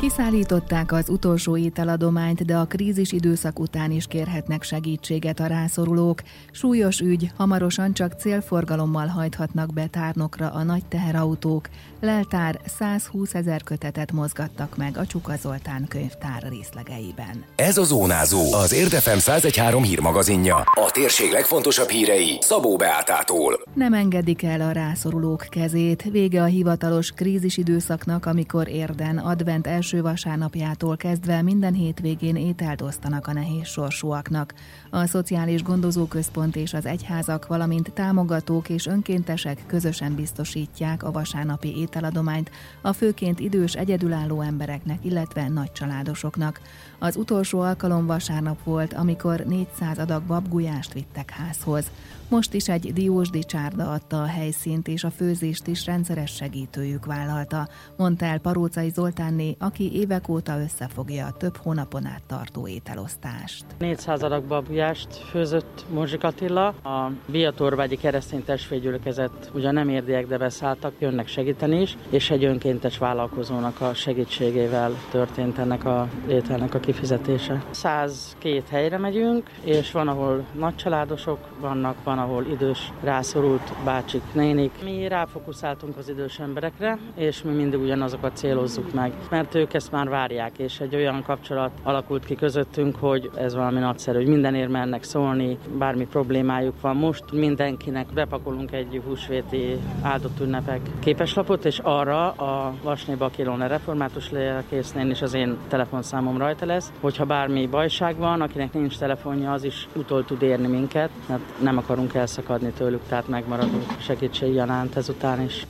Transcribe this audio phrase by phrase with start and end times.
[0.00, 6.22] Kiszállították az utolsó ételadományt, de a krízis időszak után is kérhetnek segítséget a rászorulók.
[6.50, 11.68] Súlyos ügy, hamarosan csak célforgalommal hajthatnak be tárnokra a nagy teherautók.
[12.00, 17.44] Leltár 120 ezer kötetet mozgattak meg a Csuka Zoltán könyvtár részlegeiben.
[17.54, 20.56] Ez a Zónázó, az Érdefem 1013 hírmagazinja.
[20.56, 23.60] A térség legfontosabb hírei Szabó Beátától.
[23.74, 26.02] Nem engedik el a rászorulók kezét.
[26.02, 33.26] Vége a hivatalos krízis időszaknak, amikor Érden advent első vasárnapjától kezdve minden hétvégén ételt osztanak
[33.26, 34.54] a nehéz sorsúaknak.
[34.90, 42.50] A Szociális Gondozóközpont és az egyházak, valamint támogatók és önkéntesek közösen biztosítják a vasárnapi ételadományt
[42.82, 46.60] a főként idős egyedülálló embereknek, illetve nagycsaládosoknak.
[46.98, 51.90] Az utolsó alkalom vasárnap volt, amikor 400 adag babgulyást vittek házhoz.
[52.28, 57.68] Most is egy diósdi csárda adta a helyszínt, és a főzést is rendszeres segítőjük vállalta,
[57.96, 63.64] mondta el Parócai Zoltánné, aki évek óta összefogja a több hónapon át tartó ételosztást.
[63.78, 66.66] 400 adag babgulyást főzött Morzsik Attila.
[66.66, 72.98] A Biatorvágyi keresztény testvérgyülekezet ugyan nem érdiek, de beszálltak, jönnek segíteni is, és egy önkéntes
[72.98, 77.64] vállalkozónak a segítségével történt ennek a ételnek a kifizetése.
[77.70, 84.70] 102 helyre megyünk, és van, ahol nagycsaládosok vannak, van, ahol idős, rászorult bácsik, nénik.
[84.82, 90.08] Mi ráfokuszáltunk az idős emberekre, és mi mindig ugyanazokat célozzuk meg, mert ők ezt már
[90.08, 95.02] várják, és egy olyan kapcsolat alakult ki közöttünk, hogy ez valami nagyszerű, hogy mindenért mennek
[95.02, 96.96] szólni, bármi problémájuk van.
[96.96, 105.10] Most mindenkinek bepakolunk egy húsvéti áldott ünnepek képeslapot, és arra a Vasné Bakilone református lélekésznén
[105.10, 109.88] és az én telefonszámom rajta lesz, hogyha bármi bajság van, akinek nincs telefonja, az is
[109.94, 115.66] utol tud érni minket, mert nem akarunk elszakadni tőlük, tehát megmaradunk segítség janánt ezután is.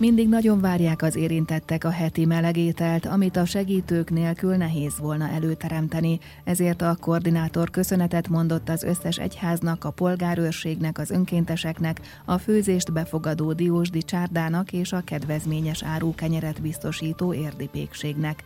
[0.00, 6.18] Mindig nagyon várják az érintettek a heti melegételt, amit a segítők nélkül nehéz volna előteremteni,
[6.44, 13.52] ezért a koordinátor köszönetet mondott az összes egyháznak, a polgárőrségnek, az önkénteseknek, a főzést befogadó
[13.52, 18.44] Diósdi csárdának és a kedvezményes áru kenyeret biztosító érdipékségnek.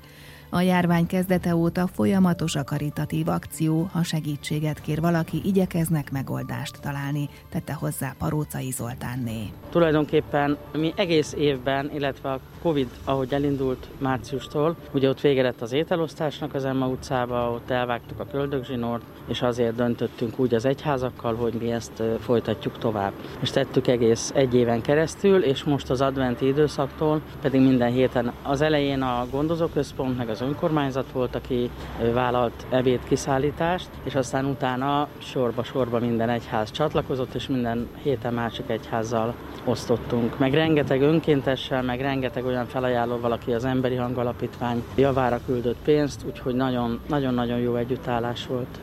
[0.54, 7.28] A járvány kezdete óta folyamatos a karitatív akció, ha segítséget kér valaki, igyekeznek megoldást találni,
[7.50, 9.50] tette hozzá Parócai Zoltánné.
[9.70, 15.72] Tulajdonképpen mi egész évben, illetve a Covid, ahogy elindult márciustól, ugye ott vége lett az
[15.72, 21.54] ételosztásnak az Emma utcába, ott elvágtuk a köldögzsinort, és azért döntöttünk úgy az egyházakkal, hogy
[21.54, 23.12] mi ezt folytatjuk tovább.
[23.40, 28.60] És tettük egész egy éven keresztül, és most az adventi időszaktól pedig minden héten az
[28.60, 31.70] elején a gondozóközpont, meg az önkormányzat volt, aki
[32.12, 39.34] vállalt ebéd kiszállítást, és aztán utána sorba-sorba minden egyház csatlakozott, és minden héten másik egyházzal
[39.64, 40.38] osztottunk.
[40.38, 46.54] Meg rengeteg önkéntessel, meg rengeteg olyan felajánló valaki az Emberi Hangalapítvány javára küldött pénzt, úgyhogy
[47.08, 48.78] nagyon-nagyon jó együttállás volt.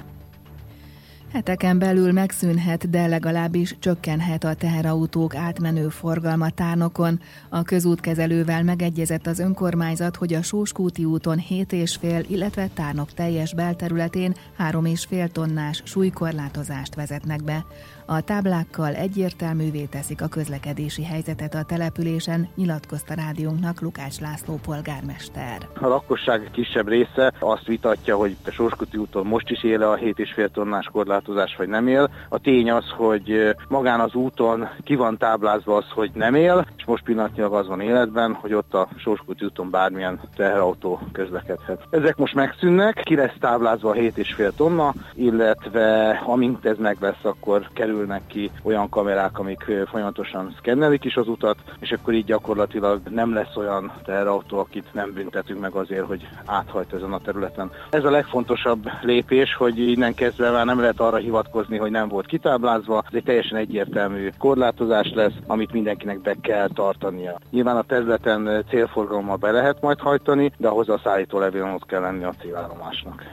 [1.31, 7.19] Heteken belül megszűnhet, de legalábbis csökkenhet a teherautók átmenő forgalma tárnokon.
[7.50, 15.31] A közútkezelővel megegyezett az önkormányzat, hogy a Sóskúti úton 7,5, illetve tárnok teljes belterületén 3,5
[15.31, 17.66] tonnás súlykorlátozást vezetnek be.
[18.06, 25.67] A táblákkal egyértelművé teszik a közlekedési helyzetet a településen, nyilatkozta rádiónknak Lukács László polgármester.
[25.79, 30.50] A lakosság kisebb része azt vitatja, hogy a Sorskuti úton most is éle a 7,5
[30.51, 32.09] tonnás korlátozás, vagy nem él.
[32.29, 36.88] A tény az, hogy magán az úton ki van táblázva az, hogy nem él, és
[36.88, 41.81] most pillanatnyilag az van életben, hogy ott a Sorskuti úton bármilyen teherautó közlekedhet.
[41.90, 48.02] Ezek most megszűnnek, ki lesz táblázva a 7,5 tonna, illetve amint ez meg akkor kerül
[48.02, 53.34] kerülnek ki olyan kamerák, amik folyamatosan szkennelik is az utat, és akkor így gyakorlatilag nem
[53.34, 57.72] lesz olyan teherautó, akit nem büntetünk meg azért, hogy áthajt ezen a területen.
[57.90, 62.25] Ez a legfontosabb lépés, hogy innen kezdve már nem lehet arra hivatkozni, hogy nem volt
[62.25, 67.39] kitáblázva, ez egy teljesen egyértelmű korlátozás lesz, amit mindenkinek be kell tartania.
[67.50, 72.01] Nyilván a területen célforgalommal be lehet majd hajtani, de ahhoz a szállító levélon ott kell
[72.01, 73.23] lenni a célállomásnak.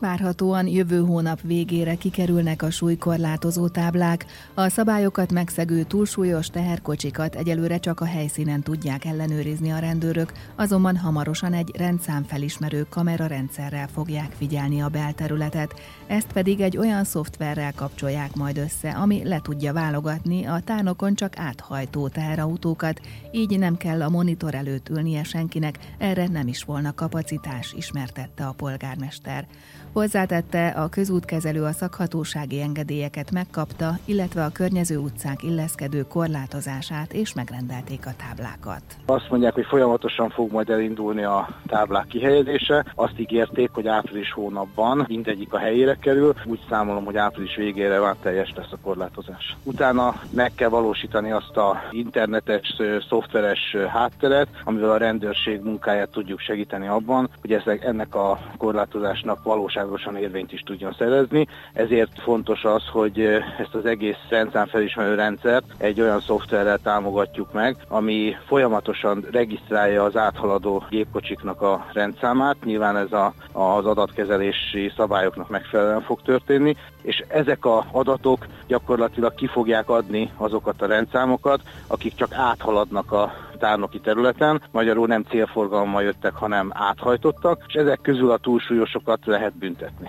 [0.00, 4.26] Várhatóan jövő hónap végére kikerülnek a súlykorlátozó táblák.
[4.54, 11.52] A szabályokat megszegő túlsúlyos teherkocsikat egyelőre csak a helyszínen tudják ellenőrizni a rendőrök, azonban hamarosan
[11.52, 15.74] egy rendszámfelismerő kamerarendszerrel fogják figyelni a belterületet.
[16.06, 21.38] Ezt pedig egy olyan szoftverrel kapcsolják majd össze, ami le tudja válogatni a tárnokon csak
[21.38, 23.00] áthajtó teherautókat,
[23.32, 28.52] így nem kell a monitor előtt ülnie senkinek, erre nem is volna kapacitás, ismertette a
[28.52, 29.46] polgármester.
[29.92, 38.06] Hozzátette, a közútkezelő a szakhatósági engedélyeket megkapta, illetve a környező utcák illeszkedő korlátozását és megrendelték
[38.06, 38.82] a táblákat.
[39.06, 42.84] Azt mondják, hogy folyamatosan fog majd elindulni a táblák kihelyezése.
[42.94, 46.34] Azt ígérték, hogy április hónapban mindegyik a helyére kerül.
[46.44, 49.56] Úgy számolom, hogy április végére már teljes lesz a korlátozás.
[49.62, 52.76] Utána meg kell valósítani azt a internetes,
[53.08, 59.42] szoftveres hátteret, amivel a rendőrség munkáját tudjuk segíteni abban, hogy ezek, ennek a korlátozásnak
[59.88, 61.46] valóságosan érvényt is tudjon szerezni.
[61.72, 63.20] Ezért fontos az, hogy
[63.58, 70.84] ezt az egész rendszámfelismerő rendszert egy olyan szoftverrel támogatjuk meg, ami folyamatosan regisztrálja az áthaladó
[70.90, 72.56] gépkocsiknak a rendszámát.
[72.64, 79.46] Nyilván ez a, az adatkezelési szabályoknak megfelelően fog történni, és ezek a adatok gyakorlatilag ki
[79.46, 86.34] fogják adni azokat a rendszámokat, akik csak áthaladnak a tárnoki területen, magyarul nem célforgalommal jöttek,
[86.34, 90.08] hanem áthajtottak, és ezek közül a túlsúlyosokat lehet büntetni.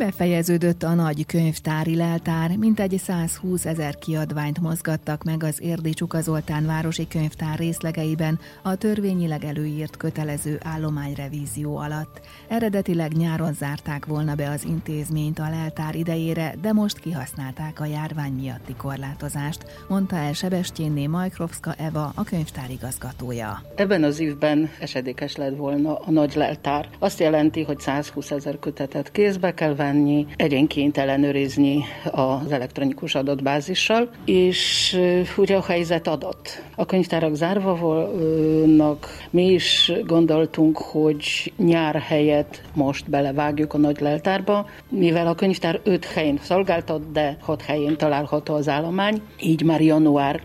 [0.00, 6.66] Befejeződött a nagy könyvtári leltár, mintegy 120 ezer kiadványt mozgattak meg az Érdi Csuka Zoltán
[6.66, 12.20] Városi Könyvtár részlegeiben a törvényileg előírt kötelező állományrevízió alatt.
[12.48, 18.32] Eredetileg nyáron zárták volna be az intézményt a leltár idejére, de most kihasználták a járvány
[18.32, 23.62] miatti korlátozást, mondta el Sebestyénné Majkrovska Eva, a könyvtár igazgatója.
[23.74, 26.88] Ebben az évben esedékes lett volna a nagy leltár.
[26.98, 34.10] Azt jelenti, hogy 120 ezer kötetet kézbe kell venni, venni, egyenként ellenőrizni az elektronikus adatbázissal,
[34.24, 34.96] és
[35.36, 36.62] ugye a helyzet adott.
[36.76, 44.68] A könyvtárak zárva volnak, mi is gondoltunk, hogy nyár helyett most belevágjuk a nagy leltárba,
[44.88, 50.40] mivel a könyvtár 5 helyen szolgáltat, de 6 helyén található az állomány, így már január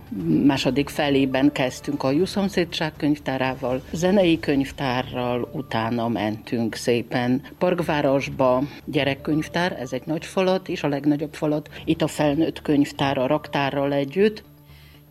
[0.45, 9.93] második felében kezdtünk a Juszomszédság könyvtárával, zenei könyvtárral, utána mentünk szépen Parkvárosba, gyerekkönyvtárral, könyvtár, ez
[9.93, 14.43] egy nagy falat, és a legnagyobb falat itt a felnőtt könyvtár a raktárral együtt.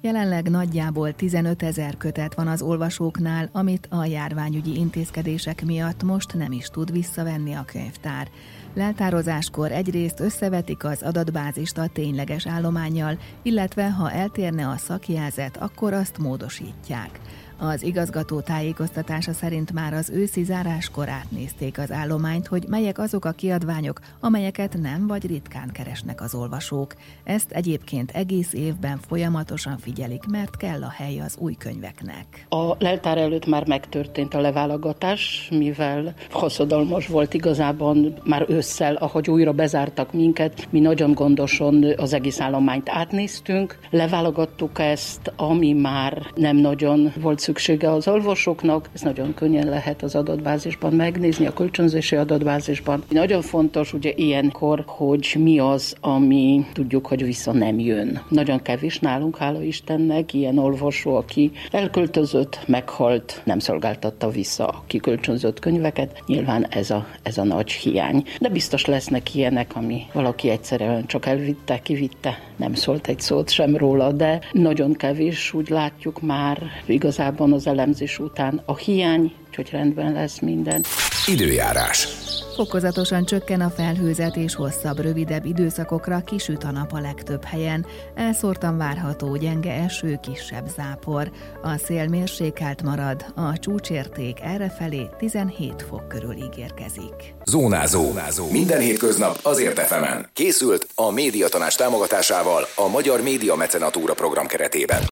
[0.04, 6.52] Jelenleg nagyjából 15 ezer kötet van az olvasóknál, amit a járványügyi intézkedések miatt most nem
[6.52, 8.28] is tud visszavenni a könyvtár.
[8.74, 16.18] Leltározáskor egyrészt összevetik az adatbázist a tényleges állományjal, illetve ha eltérne a szakjelzet, akkor azt
[16.18, 17.20] módosítják.
[17.58, 23.30] Az igazgató tájékoztatása szerint már az őszi záráskor átnézték az állományt, hogy melyek azok a
[23.30, 26.94] kiadványok, amelyeket nem vagy ritkán keresnek az olvasók.
[27.24, 32.46] Ezt egyébként egész évben folyamatosan figyelik, mert kell a hely az új könyveknek.
[32.48, 39.52] A leltár előtt már megtörtént a leválogatás, mivel hosszadalmas volt igazában már ősszel, ahogy újra
[39.52, 47.12] bezártak minket, mi nagyon gondosan az egész állományt átnéztünk, leválogattuk ezt, ami már nem nagyon
[47.20, 53.04] volt szüksége az olvasóknak, ez nagyon könnyen lehet az adatbázisban megnézni, a kölcsönzési adatbázisban.
[53.08, 58.20] Nagyon fontos ugye ilyenkor, hogy mi az, ami tudjuk, hogy vissza nem jön.
[58.28, 65.58] Nagyon kevés nálunk, hála Istennek, ilyen olvasó, aki elköltözött, meghalt, nem szolgáltatta vissza a kikölcsönzött
[65.58, 66.22] könyveket.
[66.26, 68.24] Nyilván ez a, ez a nagy hiány.
[68.40, 73.76] De biztos lesznek ilyenek, ami valaki egyszerűen csak elvitte, kivitte, nem szólt egy szót sem
[73.76, 80.12] róla, de nagyon kevés, úgy látjuk már igazából az elemzés után a hiány, hogy rendben
[80.12, 80.84] lesz minden.
[81.26, 82.23] Időjárás.
[82.54, 87.86] Fokozatosan csökken a felhőzet és hosszabb, rövidebb időszakokra kisüt a nap a legtöbb helyen.
[88.14, 91.30] Elszórtan várható gyenge eső, kisebb zápor.
[91.62, 97.34] A szél mérsékelt marad, a csúcsérték errefelé 17 fok körül ígérkezik.
[97.44, 98.02] Zónázó.
[98.04, 98.50] Zónázó.
[98.50, 100.28] Minden hétköznap azért efemen.
[100.32, 105.02] Készült a médiatanás támogatásával a Magyar Média Mecenatúra program keretében.